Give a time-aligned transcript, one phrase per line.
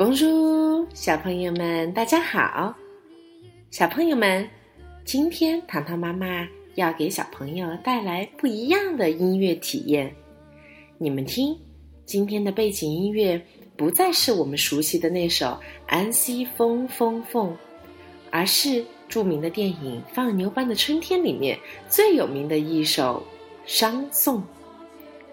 [0.00, 2.74] 公主小朋友们，大家好。
[3.70, 4.48] 小朋友们，
[5.04, 10.10] 今天糖糖妈妈要给小朋友带来不一样的音乐体验。
[10.96, 11.54] 你们听，
[12.06, 13.38] 今天的背景音乐
[13.76, 15.48] 不再是我们熟悉的那首
[15.86, 17.50] 《安息风风凤》，
[18.30, 21.58] 而是著名的电影《放牛班的春天》里面
[21.90, 23.22] 最有名的一首
[23.66, 24.42] 商颂。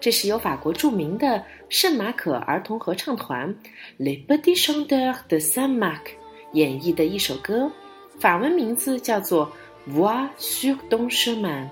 [0.00, 3.54] 这是由法国著名的圣马可儿童合唱团
[3.98, 6.12] Les Petits Chanteurs de Saint-Marc
[6.52, 7.70] 演绎的一首歌，
[8.18, 9.50] 法文名字叫做
[9.92, 11.64] 《Voix sur ton chemin》。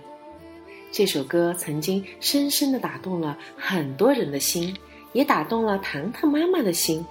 [0.90, 4.74] 这首歌曾经深深地打动了很多人的心，
[5.12, 7.04] 也打动了糖糖妈妈的心。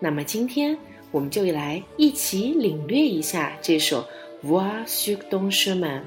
[0.00, 0.76] 那么今天
[1.10, 4.04] 我们就来一起领略一下这首
[4.46, 6.00] 《Voix sur ton chemin》。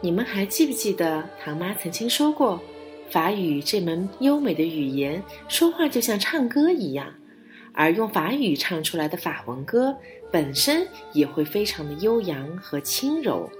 [0.00, 2.60] 你们还记不记得唐妈曾经说过？
[3.10, 7.06] 法语这门优美的语言，说话就像唱歌一样，
[7.72, 9.96] 而用法语唱出来的法文歌
[10.30, 13.50] 本身也会非常的悠扬和轻柔。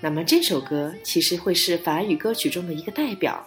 [0.00, 3.44] 那么这首歌其实会是法语歌曲中的一个代表。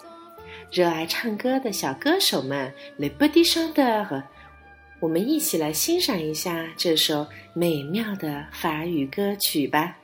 [0.71, 4.23] 热爱唱歌的小歌手们，Les Petits Chanteurs，
[4.99, 9.97] 我们一起来欣赏一下这首美妙的法语歌曲吧。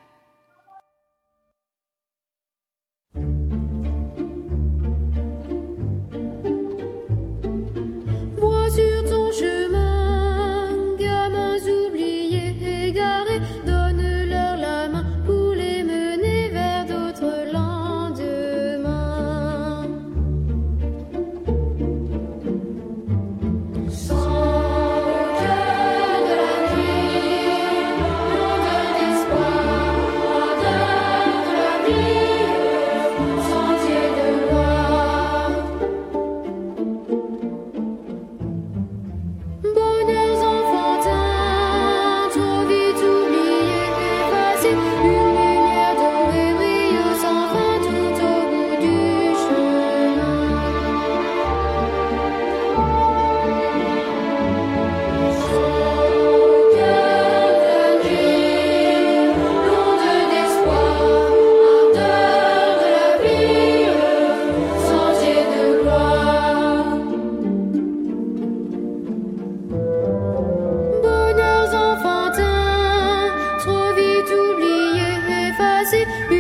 [75.91, 76.38] 雨